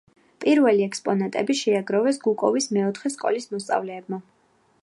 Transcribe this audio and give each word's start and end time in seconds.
პირველი 0.45 0.85
ექსპონატები 0.85 1.57
შეაგროვეს 1.59 2.19
გუკოვოს 2.25 2.71
მეოთხე 2.79 3.15
სკოლის 3.17 3.51
მოსწავლეებმა. 3.55 4.25